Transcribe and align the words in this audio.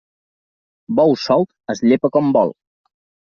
Bou 0.99 1.13
solt 1.25 1.75
es 1.75 1.83
llepa 1.91 2.11
com 2.17 2.33
vol. 2.39 2.55